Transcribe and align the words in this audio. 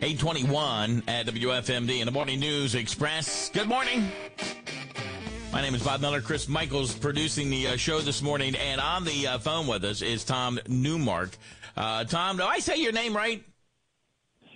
821 0.00 1.02
at 1.08 1.26
WFMD 1.26 1.98
in 1.98 2.06
the 2.06 2.12
Morning 2.12 2.38
News 2.38 2.76
Express. 2.76 3.50
Good 3.50 3.66
morning. 3.66 4.08
My 5.52 5.60
name 5.60 5.74
is 5.74 5.82
Bob 5.82 6.00
Miller. 6.00 6.20
Chris 6.20 6.46
Michaels 6.46 6.94
producing 6.94 7.50
the 7.50 7.66
uh, 7.66 7.76
show 7.76 7.98
this 8.00 8.22
morning, 8.22 8.54
and 8.54 8.80
on 8.80 9.02
the 9.02 9.26
uh, 9.26 9.38
phone 9.38 9.66
with 9.66 9.82
us 9.84 10.00
is 10.00 10.22
Tom 10.22 10.60
Newmark. 10.68 11.36
Uh, 11.76 12.04
Tom, 12.04 12.36
do 12.36 12.44
I 12.44 12.60
say 12.60 12.76
your 12.76 12.92
name 12.92 13.16
right? 13.16 13.42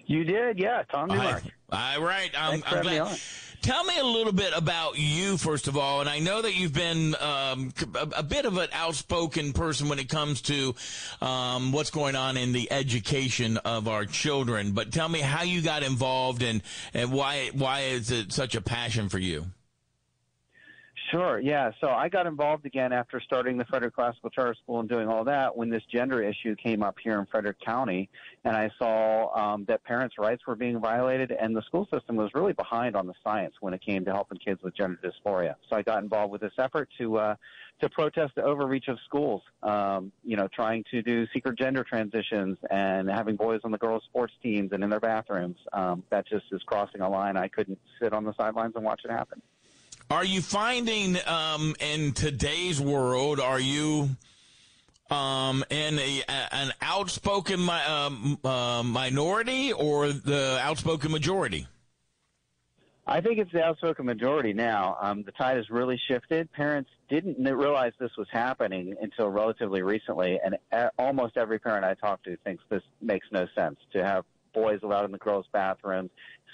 You 0.07 0.23
did, 0.23 0.61
yeah, 0.61 0.85
Tom 0.89 1.09
Newmark. 1.09 1.43
All 1.73 2.01
right, 2.01 2.31
I'm, 2.39 2.63
I'm 2.65 2.83
glad. 2.83 3.19
Tell 3.63 3.85
me 3.85 3.97
a 3.97 4.05
little 4.05 4.33
bit 4.33 4.53
about 4.57 4.99
you, 4.99 5.37
first 5.37 5.69
of 5.69 5.77
all. 5.77 6.01
And 6.01 6.09
I 6.09 6.19
know 6.19 6.43
that 6.43 6.57
you've 6.57 6.73
been 6.73 7.15
um, 7.21 7.73
a, 7.95 8.09
a, 8.17 8.23
bit 8.25 8.45
of 8.45 8.57
an 8.57 8.69
outspoken 8.73 9.53
person 9.53 9.89
when 9.89 10.01
it 10.01 10.09
comes 10.09 10.43
to 10.43 10.75
um, 11.21 11.71
what's 11.71 11.91
going 11.91 12.17
on 12.17 12.37
in 12.37 12.53
the 12.53 12.73
education 12.73 13.59
of 13.59 13.87
our 13.87 14.05
children. 14.05 14.73
But 14.73 14.91
tell 14.91 15.09
me 15.09 15.21
how 15.21 15.45
you 15.45 15.63
got 15.63 15.85
involved 15.85 16.43
and, 16.43 16.61
and 16.93 17.13
why 17.13 17.51
why 17.55 17.83
is 17.83 18.11
it 18.11 18.33
such 18.33 18.57
a 18.57 18.61
passion 18.61 19.09
for 19.09 19.21
you? 19.21 19.47
Sure. 21.13 21.39
Yeah. 21.39 21.73
So 21.83 21.89
I 21.89 22.09
got 22.09 22.27
involved 22.27 22.65
again 22.65 22.91
after 22.91 23.21
starting 23.21 23.59
the 23.59 23.67
Frederick 23.67 23.95
Classical 23.95 24.31
Charter 24.31 24.55
School 24.63 24.81
and 24.81 24.89
doing 24.89 25.09
all 25.09 25.25
that 25.25 25.55
when 25.55 25.69
this 25.69 25.83
gender 25.93 26.23
issue 26.23 26.57
came 26.57 26.83
up 26.83 26.97
here 27.05 27.21
in 27.21 27.27
Frederick 27.27 27.61
County, 27.61 28.09
and 28.45 28.57
I 28.57 28.71
saw 28.79 29.29
um, 29.37 29.67
that 29.67 29.85
parents' 29.85 30.17
rights 30.17 30.47
were 30.47 30.57
being 30.57 30.81
violated, 30.81 31.31
and 31.31 31.55
the 31.55 31.61
school 31.63 31.87
system 31.93 32.17
was 32.17 32.31
really 32.33 32.55
behind 32.55 32.97
on 32.97 33.07
the 33.07 33.13
science 33.23 33.53
when 33.61 33.75
it 33.75 33.83
came 33.85 34.07
to 34.07 34.11
helping 34.11 34.39
kids 34.39 34.63
with 34.63 34.75
gender 34.75 34.99
dysphoria. 35.05 35.57
So 35.69 35.77
I 35.77 35.83
got 35.83 36.03
involved 36.03 36.33
with 36.33 36.41
this 36.41 36.55
effort 36.57 36.89
to 36.97 37.19
uh, 37.19 37.35
to 37.83 37.91
protest 37.91 38.33
the 38.35 38.43
overreach 38.43 38.89
of 38.89 38.99
schools. 39.05 39.43
Um, 39.63 40.13
you 40.25 40.39
know, 40.39 40.49
trying 40.49 40.83
to 40.93 41.03
do 41.03 41.27
secret 41.35 41.59
gender 41.59 41.85
transitions 41.85 42.57
and 42.71 43.11
having 43.11 43.37
boys 43.37 43.61
on 43.65 43.71
the 43.71 43.79
girls' 43.79 44.05
sports 44.05 44.33
teams 44.43 44.73
and 44.73 44.83
in 44.83 44.89
their 44.89 45.01
bathrooms. 45.01 45.59
Um, 45.75 46.05
that 46.09 46.27
just 46.27 46.47
is 46.53 46.63
crossing 46.63 47.03
a 47.03 47.09
line. 47.11 47.37
I 47.37 47.49
couldn't 47.49 47.79
sit 48.01 48.15
on 48.15 48.25
the 48.25 48.33
sidelines 48.41 48.73
and 48.77 48.85
watch 48.85 49.03
it 49.05 49.11
happen. 49.11 49.43
Are 50.13 50.27
you 50.27 50.43
finding 50.43 51.17
um, 51.27 51.75
in 51.81 52.13
today's 52.13 52.79
world? 52.79 53.41
Are 53.41 53.59
you 53.59 54.11
um, 55.11 55.65
in 55.71 55.99
a, 55.99 56.23
an 56.29 56.71
outspoken 56.83 57.67
uh, 57.67 58.83
minority 58.85 59.73
or 59.73 60.13
the 60.13 60.59
outspoken 60.61 61.13
majority? 61.13 61.67
I 63.07 63.23
think 63.23 63.39
it's 63.39 63.53
the 63.53 63.65
outspoken 63.65 64.05
majority 64.05 64.53
now. 64.53 64.99
Um, 65.01 65.23
the 65.23 65.33
tide 65.33 65.57
has 65.57 65.71
really 65.71 65.99
shifted. 66.07 66.53
Parents 66.53 66.91
didn't 67.09 67.43
realize 67.43 67.93
this 67.99 68.15
was 68.19 68.29
happening 68.31 68.95
until 69.01 69.31
relatively 69.31 69.81
recently, 69.81 70.39
and 70.45 70.59
a- 70.73 70.91
almost 70.99 71.39
every 71.39 71.59
parent 71.59 71.87
I 71.87 71.95
talk 71.95 72.23
to 72.25 72.37
thinks 72.45 72.63
this 72.69 72.83
makes 73.01 73.27
no 73.33 73.47
sense 73.55 73.79
to 73.95 74.05
have 74.05 74.27
boys 74.53 74.81
allowed 74.83 75.07
in 75.07 75.13
the 75.13 75.19
girls' 75.19 75.47
bathrooms, 75.53 76.11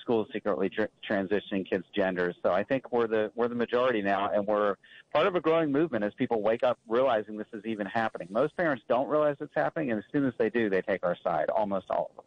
schools 0.09 0.27
secretly 0.33 0.71
tr- 0.71 0.85
transitioning 1.09 1.69
kids' 1.69 1.85
genders. 1.95 2.35
So 2.43 2.51
I 2.51 2.65
think 2.65 2.91
we're 2.91 3.07
the 3.07 3.31
we're 3.35 3.49
the 3.49 3.55
majority 3.55 4.01
now, 4.01 4.31
and 4.33 4.47
we're 4.47 4.77
part 5.13 5.27
of 5.27 5.35
a 5.35 5.41
growing 5.41 5.71
movement 5.71 6.03
as 6.03 6.15
people 6.15 6.41
wake 6.41 6.63
up 6.63 6.79
realizing 6.89 7.37
this 7.37 7.47
is 7.53 7.63
even 7.67 7.87
happening. 7.87 8.29
Most 8.31 8.57
parents 8.57 8.83
don't 8.89 9.09
realize 9.09 9.37
it's 9.41 9.53
happening, 9.55 9.91
and 9.91 9.99
as 9.99 10.05
soon 10.11 10.25
as 10.25 10.33
they 10.39 10.49
do, 10.49 10.71
they 10.71 10.81
take 10.81 11.05
our 11.05 11.17
side. 11.23 11.51
Almost 11.51 11.87
all 11.91 12.11
of 12.11 12.17
them 12.17 12.25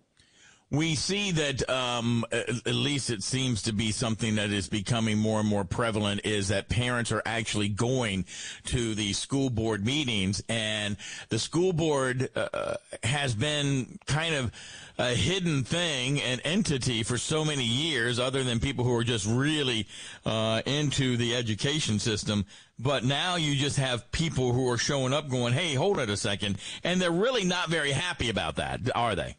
we 0.72 0.96
see 0.96 1.32
that 1.32 1.70
um, 1.70 2.26
at 2.32 2.66
least 2.66 3.10
it 3.10 3.22
seems 3.22 3.62
to 3.64 3.74
be 3.74 3.92
something 3.92 4.36
that 4.36 4.52
is 4.52 4.70
becoming 4.70 5.18
more 5.18 5.42
and 5.42 5.50
more 5.50 5.66
prevalent 5.66 6.22
is 6.24 6.48
that 6.48 6.70
parents 6.70 7.12
are 7.12 7.22
actually 7.26 7.68
going 7.68 8.26
to 8.64 8.96
the 8.96 9.12
school 9.12 9.50
board 9.50 9.86
meetings 9.86 10.42
and 10.48 10.96
the 11.28 11.38
school 11.38 11.74
board 11.74 12.30
uh, 12.38 12.76
has 13.04 13.36
been 13.36 14.00
kind 14.06 14.34
of 14.34 14.52
a 14.98 15.14
hidden 15.14 15.64
thing 15.64 16.22
an 16.22 16.40
entity 16.42 17.04
for 17.04 17.18
so 17.18 17.44
many 17.44 17.66
years 17.66 18.18
other 18.18 18.44
than 18.44 18.60
people 18.60 18.86
who 18.86 18.96
are 18.96 19.04
just 19.04 19.26
really 19.26 19.88
uh, 20.26 20.62
into 20.66 21.18
the 21.18 21.36
education 21.36 22.00
system. 22.00 22.46
But 22.80 23.04
now 23.04 23.36
you 23.36 23.56
just 23.56 23.78
have 23.78 24.10
people 24.12 24.54
who 24.54 24.70
are 24.70 24.78
showing 24.78 25.12
up 25.12 25.28
going 25.28 25.54
hey 25.54 25.74
hold 25.74 26.00
it 26.00 26.10
a 26.10 26.16
second. 26.18 26.60
And 26.84 27.02
they're 27.02 27.12
really 27.12 27.44
not 27.44 27.68
very 27.68 27.92
happy 27.92 28.30
about 28.30 28.56
that 28.56 28.80
are 28.96 29.16
they 29.16 29.36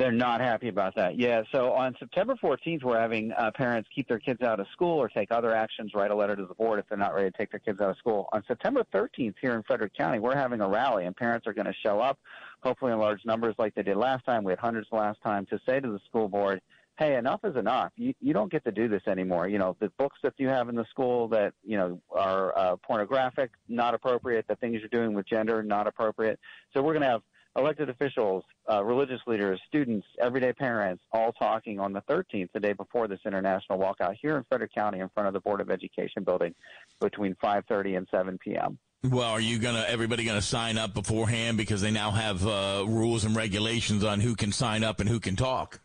they're 0.00 0.10
not 0.10 0.40
happy 0.40 0.68
about 0.68 0.94
that. 0.94 1.18
Yeah. 1.18 1.42
So 1.52 1.72
on 1.72 1.94
September 1.98 2.34
14th, 2.42 2.82
we're 2.82 2.98
having 2.98 3.32
uh, 3.32 3.50
parents 3.54 3.86
keep 3.94 4.08
their 4.08 4.18
kids 4.18 4.40
out 4.40 4.58
of 4.58 4.66
school 4.72 4.98
or 4.98 5.08
take 5.10 5.30
other 5.30 5.54
actions, 5.54 5.92
write 5.94 6.10
a 6.10 6.14
letter 6.14 6.34
to 6.34 6.46
the 6.46 6.54
board 6.54 6.78
if 6.78 6.86
they're 6.88 6.96
not 6.96 7.14
ready 7.14 7.30
to 7.30 7.36
take 7.36 7.50
their 7.50 7.60
kids 7.60 7.80
out 7.82 7.90
of 7.90 7.98
school. 7.98 8.26
On 8.32 8.42
September 8.48 8.82
13th, 8.94 9.34
here 9.42 9.54
in 9.54 9.62
Frederick 9.62 9.92
County, 9.94 10.18
we're 10.18 10.34
having 10.34 10.62
a 10.62 10.68
rally, 10.68 11.04
and 11.04 11.14
parents 11.14 11.46
are 11.46 11.52
going 11.52 11.66
to 11.66 11.74
show 11.84 12.00
up, 12.00 12.18
hopefully 12.62 12.92
in 12.92 12.98
large 12.98 13.24
numbers 13.26 13.54
like 13.58 13.74
they 13.74 13.82
did 13.82 13.98
last 13.98 14.24
time. 14.24 14.42
We 14.42 14.52
had 14.52 14.58
hundreds 14.58 14.88
last 14.90 15.20
time 15.22 15.44
to 15.46 15.60
say 15.66 15.80
to 15.80 15.88
the 15.92 16.00
school 16.08 16.28
board, 16.28 16.62
hey, 16.98 17.16
enough 17.16 17.40
is 17.44 17.56
enough. 17.56 17.92
You 17.96 18.14
you 18.20 18.32
don't 18.32 18.50
get 18.50 18.64
to 18.64 18.72
do 18.72 18.88
this 18.88 19.02
anymore. 19.06 19.48
You 19.48 19.58
know, 19.58 19.76
the 19.80 19.90
books 19.98 20.18
that 20.22 20.34
you 20.38 20.48
have 20.48 20.68
in 20.68 20.74
the 20.74 20.84
school 20.90 21.28
that 21.28 21.54
you 21.62 21.76
know 21.76 22.00
are 22.10 22.56
uh, 22.56 22.76
pornographic, 22.76 23.50
not 23.68 23.94
appropriate. 23.94 24.46
The 24.48 24.56
things 24.56 24.80
you're 24.80 24.88
doing 24.88 25.14
with 25.14 25.26
gender, 25.26 25.62
not 25.62 25.86
appropriate. 25.86 26.38
So 26.74 26.82
we're 26.82 26.92
going 26.92 27.02
to 27.02 27.08
have 27.08 27.22
elected 27.56 27.90
officials, 27.90 28.44
uh, 28.70 28.82
religious 28.84 29.20
leaders, 29.26 29.60
students, 29.66 30.06
everyday 30.20 30.52
parents, 30.52 31.02
all 31.12 31.32
talking 31.32 31.80
on 31.80 31.92
the 31.92 32.02
13th, 32.02 32.48
the 32.52 32.60
day 32.60 32.72
before 32.72 33.08
this 33.08 33.20
international 33.26 33.78
walkout 33.78 34.16
here 34.20 34.36
in 34.36 34.44
Frederick 34.48 34.72
County 34.74 35.00
in 35.00 35.08
front 35.10 35.26
of 35.26 35.34
the 35.34 35.40
Board 35.40 35.60
of 35.60 35.70
Education 35.70 36.22
building 36.24 36.54
between 37.00 37.34
5:30 37.42 37.96
and 37.96 38.08
7 38.10 38.38
p.m. 38.38 38.78
Well, 39.02 39.30
are 39.30 39.40
you 39.40 39.58
gonna 39.58 39.84
everybody 39.88 40.24
gonna 40.24 40.42
sign 40.42 40.76
up 40.76 40.92
beforehand 40.94 41.56
because 41.56 41.80
they 41.80 41.90
now 41.90 42.10
have 42.10 42.46
uh, 42.46 42.84
rules 42.86 43.24
and 43.24 43.34
regulations 43.34 44.04
on 44.04 44.20
who 44.20 44.36
can 44.36 44.52
sign 44.52 44.84
up 44.84 45.00
and 45.00 45.08
who 45.08 45.20
can 45.20 45.36
talk? 45.36 45.80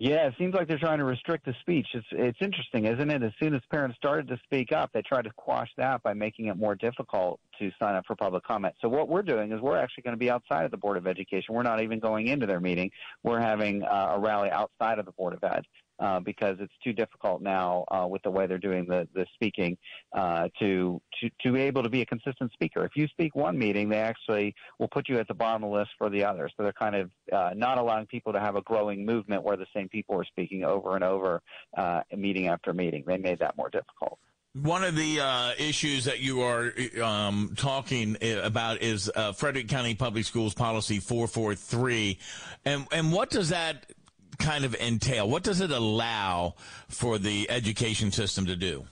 Yeah, 0.00 0.28
it 0.28 0.34
seems 0.38 0.54
like 0.54 0.68
they're 0.68 0.78
trying 0.78 0.98
to 0.98 1.04
restrict 1.04 1.44
the 1.44 1.54
speech. 1.60 1.88
It's 1.92 2.06
it's 2.12 2.38
interesting, 2.40 2.84
isn't 2.84 3.10
it? 3.10 3.20
As 3.24 3.32
soon 3.40 3.52
as 3.52 3.60
parents 3.68 3.96
started 3.96 4.28
to 4.28 4.38
speak 4.44 4.70
up, 4.70 4.90
they 4.94 5.02
tried 5.02 5.22
to 5.22 5.30
quash 5.36 5.68
that 5.76 6.04
by 6.04 6.14
making 6.14 6.46
it 6.46 6.56
more 6.56 6.76
difficult 6.76 7.40
to 7.58 7.72
sign 7.80 7.96
up 7.96 8.04
for 8.06 8.14
public 8.14 8.44
comment. 8.44 8.76
So 8.80 8.88
what 8.88 9.08
we're 9.08 9.22
doing 9.22 9.50
is 9.50 9.60
we're 9.60 9.76
actually 9.76 10.02
going 10.02 10.14
to 10.14 10.18
be 10.18 10.30
outside 10.30 10.64
of 10.64 10.70
the 10.70 10.76
Board 10.76 10.98
of 10.98 11.08
Education. 11.08 11.52
We're 11.52 11.64
not 11.64 11.82
even 11.82 11.98
going 11.98 12.28
into 12.28 12.46
their 12.46 12.60
meeting. 12.60 12.92
We're 13.24 13.40
having 13.40 13.82
uh, 13.82 14.12
a 14.14 14.20
rally 14.20 14.50
outside 14.50 15.00
of 15.00 15.04
the 15.04 15.12
Board 15.12 15.34
of 15.34 15.42
Ed 15.42 15.64
uh, 16.00 16.20
because 16.20 16.56
it's 16.60 16.72
too 16.82 16.92
difficult 16.92 17.42
now 17.42 17.84
uh, 17.90 18.06
with 18.06 18.22
the 18.22 18.30
way 18.30 18.46
they're 18.46 18.58
doing 18.58 18.86
the, 18.86 19.08
the 19.14 19.26
speaking 19.34 19.76
uh, 20.12 20.48
to, 20.58 21.00
to 21.20 21.30
to 21.40 21.52
be 21.52 21.60
able 21.60 21.82
to 21.82 21.88
be 21.88 22.02
a 22.02 22.06
consistent 22.06 22.52
speaker. 22.52 22.84
If 22.84 22.92
you 22.94 23.06
speak 23.08 23.34
one 23.34 23.58
meeting, 23.58 23.88
they 23.88 24.00
actually 24.00 24.54
will 24.78 24.88
put 24.88 25.08
you 25.08 25.18
at 25.18 25.28
the 25.28 25.34
bottom 25.34 25.64
of 25.64 25.70
the 25.70 25.76
list 25.76 25.90
for 25.98 26.10
the 26.10 26.24
others. 26.24 26.52
So 26.56 26.62
they're 26.62 26.72
kind 26.72 26.96
of 26.96 27.10
uh, 27.32 27.50
not 27.54 27.78
allowing 27.78 28.06
people 28.06 28.32
to 28.32 28.40
have 28.40 28.56
a 28.56 28.62
growing 28.62 29.04
movement 29.04 29.42
where 29.42 29.56
the 29.56 29.66
same 29.74 29.88
people 29.88 30.16
are 30.16 30.24
speaking 30.24 30.64
over 30.64 30.94
and 30.94 31.04
over, 31.04 31.42
uh, 31.76 32.02
meeting 32.16 32.48
after 32.48 32.72
meeting. 32.72 33.04
They 33.06 33.18
made 33.18 33.38
that 33.40 33.56
more 33.56 33.70
difficult. 33.70 34.18
One 34.54 34.82
of 34.82 34.96
the 34.96 35.20
uh, 35.20 35.52
issues 35.58 36.06
that 36.06 36.20
you 36.20 36.40
are 36.40 36.72
um, 37.02 37.54
talking 37.56 38.16
about 38.22 38.82
is 38.82 39.10
uh, 39.14 39.32
Frederick 39.32 39.68
County 39.68 39.94
Public 39.94 40.24
Schools 40.24 40.54
Policy 40.54 41.00
443, 41.00 42.18
and 42.64 42.86
and 42.90 43.12
what 43.12 43.30
does 43.30 43.50
that 43.50 43.92
kind 44.38 44.64
of 44.64 44.74
entail? 44.74 45.28
What 45.28 45.42
does 45.42 45.60
it 45.60 45.70
allow 45.70 46.54
for 46.88 47.18
the 47.18 47.50
education 47.50 48.12
system 48.12 48.46
to 48.46 48.56
do? 48.56 48.86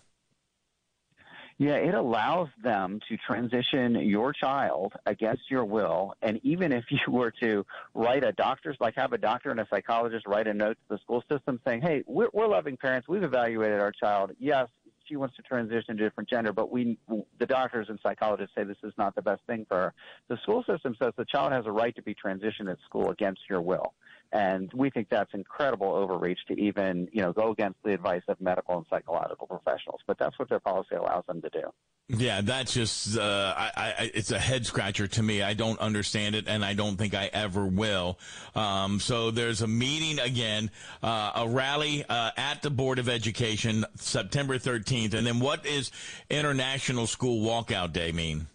Yeah, 1.59 1.77
it 1.77 1.95
allows 1.95 2.49
them 2.63 3.01
to 3.09 3.17
transition 3.17 3.95
your 3.95 4.35
child 4.35 4.93
against 5.07 5.51
your 5.51 5.65
will. 5.65 6.15
And 6.21 6.39
even 6.43 6.71
if 6.71 6.85
you 6.91 6.99
were 7.11 7.33
to 7.43 7.65
write 7.95 8.25
a 8.25 8.33
doctor's, 8.33 8.77
like 8.79 8.95
have 8.97 9.15
a 9.15 9.19
doctor 9.19 9.51
and 9.51 9.59
a 9.59 9.67
psychologist 9.71 10.27
write 10.27 10.49
a 10.49 10.53
note 10.53 10.77
to 10.77 10.97
the 10.97 10.99
school 10.99 11.25
system 11.33 11.59
saying, 11.67 11.81
hey, 11.81 12.05
we're, 12.07 12.29
we're 12.35 12.47
loving 12.47 12.77
parents. 12.77 13.09
We've 13.09 13.23
evaluated 13.23 13.81
our 13.81 13.93
child. 13.93 14.33
Yes, 14.39 14.69
she 15.09 15.17
wants 15.17 15.37
to 15.37 15.43
transition 15.43 15.97
to 15.97 16.05
a 16.05 16.09
different 16.09 16.29
gender, 16.29 16.53
but 16.53 16.71
we, 16.71 16.99
the 17.39 17.47
doctors 17.47 17.89
and 17.89 17.99
psychologists 18.03 18.55
say 18.57 18.65
this 18.65 18.77
is 18.83 18.93
not 18.99 19.15
the 19.15 19.23
best 19.23 19.43
thing 19.47 19.67
for 19.69 19.77
her. 19.77 19.95
The 20.29 20.37
school 20.43 20.65
system 20.69 20.97
says 21.01 21.13
the 21.17 21.25
child 21.25 21.53
has 21.53 21.67
a 21.67 21.73
right 21.73 21.95
to 21.97 22.03
be 22.03 22.15
transitioned 22.15 22.71
at 22.71 22.79
school 22.85 23.11
against 23.11 23.43
your 23.49 23.61
will. 23.61 23.95
And 24.33 24.71
we 24.75 24.91
think 24.91 25.09
that's 25.09 25.33
incredible 25.35 25.93
overreach 25.93 26.41
to 26.49 26.61
even, 26.61 27.09
you 27.13 27.23
know, 27.23 27.33
go 27.33 27.53
against 27.53 27.79
the 27.85 27.93
advice 27.93 28.23
of 28.29 28.41
medical 28.41 28.77
and 28.77 28.87
psychological 28.91 29.47
professionals. 29.47 30.01
But 30.07 30.19
that's 30.19 30.39
what 30.39 30.49
their 30.49 30.61
policy 30.61 30.97
allows 30.97 31.25
them 31.27 31.41
to 31.43 31.49
do. 31.51 31.73
Yeah, 32.09 32.41
that's 32.41 32.73
just 32.73 33.19
uh, 33.19 33.55
I, 33.57 33.71
I, 33.77 34.11
it's 34.15 34.31
a 34.31 34.39
head 34.39 34.65
scratcher 34.65 35.09
to 35.09 35.23
me. 35.25 35.43
I 35.43 35.55
don't 35.55 35.81
understand 35.81 36.37
it, 36.37 36.47
and 36.47 36.65
I 36.65 36.75
don't 36.75 36.97
think 36.97 37.15
I 37.15 37.29
ever 37.33 37.67
will. 37.67 38.21
Um, 38.55 39.01
so 39.01 39.33
there's 39.33 39.61
a 39.61 39.67
meeting 39.67 40.21
again, 40.21 40.71
uh, 41.03 41.33
a 41.35 41.49
rally 41.49 42.05
uh, 42.09 42.31
at 42.37 42.63
the 42.63 42.71
Board 42.71 43.01
of 43.01 43.09
Education, 43.09 43.85
September 43.97 44.57
13th, 44.57 45.15
and 45.15 45.27
then 45.27 45.41
what 45.41 45.67
is 45.67 45.91
International 46.31 47.09
School 47.09 47.45
Walkout 47.45 47.93
Day 47.93 48.13
mean? 48.13 48.47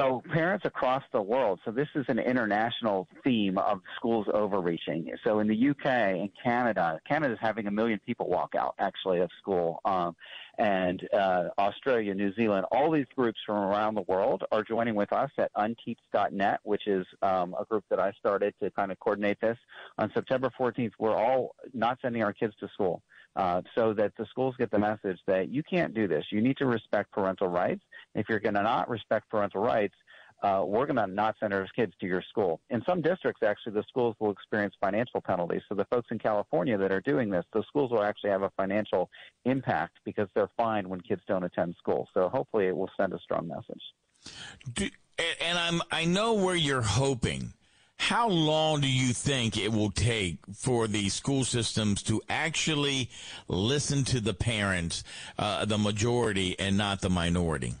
So 0.00 0.22
parents 0.32 0.64
across 0.64 1.02
the 1.12 1.20
world. 1.20 1.60
So 1.62 1.70
this 1.70 1.88
is 1.94 2.06
an 2.08 2.18
international 2.18 3.06
theme 3.22 3.58
of 3.58 3.80
schools 3.96 4.26
overreaching. 4.32 5.12
So 5.24 5.40
in 5.40 5.46
the 5.46 5.68
UK 5.70 5.84
and 5.84 6.30
Canada, 6.42 6.98
Canada 7.06 7.34
is 7.34 7.38
having 7.38 7.66
a 7.66 7.70
million 7.70 8.00
people 8.06 8.26
walk 8.26 8.54
out 8.54 8.74
actually 8.78 9.20
of 9.20 9.28
school. 9.42 9.80
Um, 9.84 10.16
and 10.56 11.06
uh, 11.12 11.48
Australia, 11.58 12.14
New 12.14 12.34
Zealand, 12.34 12.64
all 12.72 12.90
these 12.90 13.06
groups 13.14 13.38
from 13.44 13.56
around 13.56 13.94
the 13.94 14.02
world 14.02 14.42
are 14.50 14.62
joining 14.62 14.94
with 14.94 15.12
us 15.12 15.30
at 15.36 15.52
unteach.net, 15.54 16.60
which 16.62 16.86
is 16.86 17.06
um, 17.20 17.54
a 17.60 17.66
group 17.66 17.84
that 17.90 18.00
I 18.00 18.12
started 18.18 18.54
to 18.62 18.70
kind 18.70 18.90
of 18.90 18.98
coordinate 19.00 19.38
this. 19.42 19.58
On 19.98 20.10
September 20.14 20.50
14th, 20.58 20.92
we're 20.98 21.14
all 21.14 21.54
not 21.74 21.98
sending 22.00 22.22
our 22.22 22.32
kids 22.32 22.54
to 22.60 22.68
school. 22.72 23.02
Uh, 23.36 23.62
so 23.76 23.94
that 23.94 24.12
the 24.18 24.26
schools 24.26 24.56
get 24.58 24.70
the 24.72 24.78
message 24.78 25.18
that 25.26 25.48
you 25.48 25.62
can't 25.62 25.94
do 25.94 26.08
this. 26.08 26.24
You 26.32 26.40
need 26.40 26.56
to 26.56 26.66
respect 26.66 27.12
parental 27.12 27.46
rights. 27.46 27.82
If 28.14 28.28
you're 28.28 28.40
going 28.40 28.56
to 28.56 28.62
not 28.62 28.90
respect 28.90 29.30
parental 29.30 29.62
rights, 29.62 29.94
uh, 30.42 30.64
we're 30.66 30.86
going 30.86 30.96
to 30.96 31.06
not 31.06 31.36
send 31.38 31.52
our 31.52 31.66
kids 31.76 31.92
to 32.00 32.06
your 32.06 32.22
school. 32.22 32.60
In 32.70 32.82
some 32.88 33.02
districts, 33.02 33.42
actually, 33.44 33.74
the 33.74 33.84
schools 33.88 34.16
will 34.18 34.30
experience 34.30 34.74
financial 34.80 35.20
penalties. 35.20 35.62
So 35.68 35.74
the 35.74 35.84
folks 35.84 36.08
in 36.10 36.18
California 36.18 36.78
that 36.78 36.90
are 36.90 37.02
doing 37.02 37.30
this, 37.30 37.44
the 37.52 37.62
schools 37.68 37.90
will 37.90 38.02
actually 38.02 38.30
have 38.30 38.42
a 38.42 38.50
financial 38.56 39.10
impact 39.44 39.98
because 40.04 40.28
they're 40.34 40.50
fined 40.56 40.86
when 40.86 41.00
kids 41.00 41.22
don't 41.28 41.44
attend 41.44 41.76
school. 41.78 42.08
So 42.14 42.28
hopefully, 42.28 42.66
it 42.66 42.76
will 42.76 42.90
send 42.98 43.12
a 43.12 43.18
strong 43.18 43.48
message. 43.48 43.82
Do, 44.72 44.88
and 45.40 45.58
I'm 45.58 45.82
I 45.90 46.04
know 46.04 46.34
where 46.34 46.56
you're 46.56 46.82
hoping. 46.82 47.52
How 48.10 48.26
long 48.26 48.80
do 48.80 48.88
you 48.88 49.12
think 49.12 49.56
it 49.56 49.70
will 49.70 49.92
take 49.92 50.38
for 50.52 50.88
the 50.88 51.08
school 51.10 51.44
systems 51.44 52.02
to 52.02 52.20
actually 52.28 53.08
listen 53.46 54.02
to 54.06 54.20
the 54.20 54.34
parents, 54.34 55.04
uh, 55.38 55.64
the 55.64 55.78
majority, 55.78 56.58
and 56.58 56.76
not 56.76 57.02
the 57.02 57.08
minority? 57.08 57.72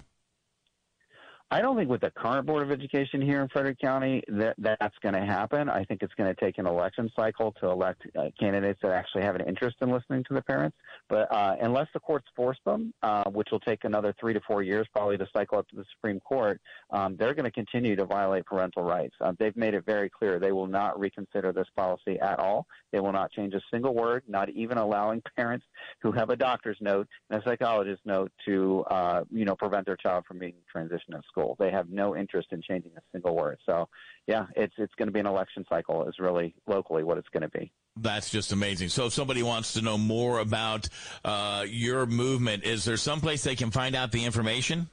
I 1.52 1.60
don't 1.60 1.76
think 1.76 1.90
with 1.90 2.02
the 2.02 2.12
current 2.12 2.46
Board 2.46 2.62
of 2.62 2.70
Education 2.70 3.20
here 3.20 3.42
in 3.42 3.48
Frederick 3.48 3.80
County 3.80 4.22
that 4.28 4.54
that's 4.58 4.94
going 5.02 5.14
to 5.14 5.24
happen. 5.24 5.68
I 5.68 5.84
think 5.84 6.00
it's 6.00 6.14
going 6.14 6.32
to 6.32 6.40
take 6.40 6.58
an 6.58 6.66
election 6.66 7.10
cycle 7.16 7.52
to 7.60 7.70
elect 7.70 8.02
uh, 8.16 8.26
candidates 8.38 8.78
that 8.82 8.92
actually 8.92 9.22
have 9.22 9.34
an 9.34 9.40
interest 9.48 9.78
in 9.80 9.90
listening 9.90 10.22
to 10.28 10.34
the 10.34 10.42
parents. 10.42 10.76
But 11.08 11.26
uh, 11.34 11.56
unless 11.60 11.88
the 11.92 11.98
courts 11.98 12.28
force 12.36 12.58
them, 12.64 12.94
uh, 13.02 13.24
which 13.30 13.48
will 13.50 13.58
take 13.58 13.82
another 13.82 14.14
three 14.20 14.32
to 14.32 14.40
four 14.46 14.62
years 14.62 14.86
probably 14.94 15.18
to 15.18 15.26
cycle 15.32 15.58
up 15.58 15.66
to 15.70 15.76
the 15.76 15.84
Supreme 15.96 16.20
Court, 16.20 16.60
um, 16.90 17.16
they're 17.16 17.34
going 17.34 17.46
to 17.46 17.50
continue 17.50 17.96
to 17.96 18.04
violate 18.04 18.46
parental 18.46 18.84
rights. 18.84 19.16
Uh, 19.20 19.32
they've 19.40 19.56
made 19.56 19.74
it 19.74 19.84
very 19.84 20.08
clear 20.08 20.38
they 20.38 20.52
will 20.52 20.68
not 20.68 21.00
reconsider 21.00 21.52
this 21.52 21.66
policy 21.74 22.20
at 22.20 22.38
all. 22.38 22.64
They 22.92 23.00
will 23.00 23.12
not 23.12 23.32
change 23.32 23.54
a 23.54 23.60
single 23.72 23.92
word, 23.92 24.22
not 24.28 24.50
even 24.50 24.78
allowing 24.78 25.20
parents 25.36 25.66
who 26.00 26.12
have 26.12 26.30
a 26.30 26.36
doctor's 26.36 26.78
note 26.80 27.08
and 27.28 27.42
a 27.42 27.44
psychologist's 27.44 28.06
note 28.06 28.30
to, 28.46 28.84
uh, 28.88 29.24
you 29.32 29.44
know, 29.44 29.56
prevent 29.56 29.84
their 29.84 29.96
child 29.96 30.26
from 30.28 30.38
being 30.38 30.54
transitioned 30.72 31.16
at 31.16 31.24
school 31.24 31.39
school. 31.40 31.56
They 31.58 31.70
have 31.70 31.90
no 31.90 32.16
interest 32.16 32.48
in 32.52 32.62
changing 32.62 32.92
a 32.96 33.00
single 33.12 33.36
word. 33.36 33.58
So, 33.66 33.88
yeah, 34.26 34.46
it's 34.56 34.74
it's 34.78 34.94
going 34.96 35.08
to 35.08 35.12
be 35.12 35.20
an 35.20 35.26
election 35.26 35.64
cycle. 35.68 36.06
Is 36.08 36.14
really 36.18 36.54
locally 36.66 37.04
what 37.04 37.18
it's 37.18 37.28
going 37.28 37.42
to 37.42 37.48
be. 37.48 37.72
That's 37.96 38.30
just 38.30 38.52
amazing. 38.52 38.88
So, 38.88 39.06
if 39.06 39.12
somebody 39.12 39.42
wants 39.42 39.74
to 39.74 39.82
know 39.82 39.98
more 39.98 40.38
about 40.38 40.88
uh, 41.24 41.64
your 41.68 42.06
movement, 42.06 42.64
is 42.64 42.84
there 42.84 42.96
someplace 42.96 43.44
they 43.44 43.56
can 43.56 43.70
find 43.70 43.94
out 43.94 44.12
the 44.12 44.24
information? 44.24 44.88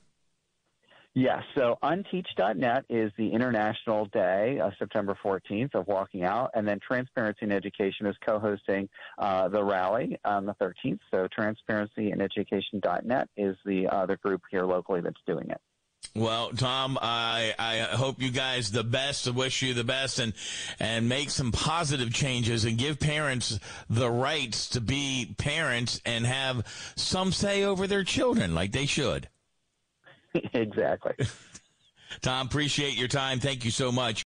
Yes. 1.17 1.41
So 1.55 1.77
unteach.net 1.81 2.85
is 2.89 3.11
the 3.17 3.31
International 3.31 4.05
Day, 4.05 4.59
uh, 4.63 4.69
September 4.77 5.17
14th, 5.25 5.73
of 5.73 5.87
walking 5.87 6.23
out. 6.23 6.51
And 6.53 6.67
then 6.67 6.79
Transparency 6.79 7.39
and 7.41 7.51
Education 7.51 8.05
is 8.05 8.15
co 8.23 8.37
hosting 8.37 8.87
uh, 9.17 9.47
the 9.47 9.63
rally 9.63 10.19
on 10.23 10.45
the 10.45 10.53
13th. 10.61 10.99
So 11.11 11.27
transparencyineducation.net 11.35 13.29
is 13.35 13.55
the 13.65 13.87
other 13.87 14.17
group 14.17 14.43
here 14.51 14.65
locally 14.65 15.01
that's 15.01 15.17
doing 15.25 15.49
it. 15.49 15.59
Well, 16.15 16.49
Tom, 16.51 16.97
I, 17.01 17.53
I 17.59 17.79
hope 17.95 18.21
you 18.21 18.31
guys 18.31 18.71
the 18.71 18.83
best. 18.83 19.27
I 19.27 19.31
wish 19.31 19.61
you 19.61 19.73
the 19.73 19.83
best 19.83 20.19
and, 20.19 20.33
and 20.79 21.07
make 21.07 21.29
some 21.29 21.51
positive 21.51 22.13
changes 22.13 22.65
and 22.65 22.77
give 22.77 22.99
parents 22.99 23.59
the 23.89 24.09
rights 24.09 24.69
to 24.69 24.81
be 24.81 25.35
parents 25.37 26.01
and 26.05 26.25
have 26.25 26.65
some 26.95 27.31
say 27.31 27.63
over 27.63 27.85
their 27.85 28.03
children 28.03 28.55
like 28.55 28.71
they 28.71 28.85
should. 28.85 29.29
exactly. 30.53 31.13
Tom, 32.21 32.47
appreciate 32.47 32.97
your 32.97 33.07
time. 33.07 33.39
Thank 33.39 33.65
you 33.65 33.71
so 33.71 33.91
much. 33.91 34.15